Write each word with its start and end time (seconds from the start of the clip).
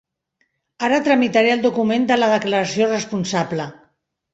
Ara 0.87 1.01
tramitaré 1.09 1.53
el 1.57 1.63
document 1.67 2.11
de 2.13 2.21
la 2.21 2.33
declaració 2.35 2.93
responsable. 2.97 3.75